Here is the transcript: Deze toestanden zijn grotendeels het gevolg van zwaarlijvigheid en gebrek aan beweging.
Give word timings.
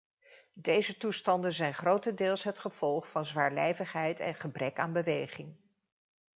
Deze 0.59 0.97
toestanden 0.97 1.53
zijn 1.53 1.73
grotendeels 1.73 2.43
het 2.43 2.59
gevolg 2.59 3.09
van 3.09 3.25
zwaarlijvigheid 3.25 4.19
en 4.19 4.35
gebrek 4.35 4.79
aan 4.79 4.93
beweging. 4.93 5.55